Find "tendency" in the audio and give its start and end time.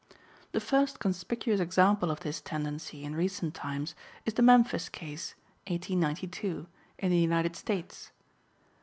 2.41-3.03